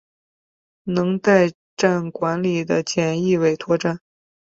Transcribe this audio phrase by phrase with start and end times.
[0.85, 3.99] 能代站管理的简易委托站。